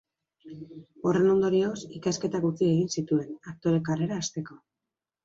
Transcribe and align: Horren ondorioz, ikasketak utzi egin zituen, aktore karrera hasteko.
Horren 1.09 1.27
ondorioz, 1.33 1.75
ikasketak 1.99 2.47
utzi 2.49 2.65
egin 2.71 2.89
zituen, 2.95 3.29
aktore 3.53 3.83
karrera 3.91 4.19
hasteko. 4.23 4.59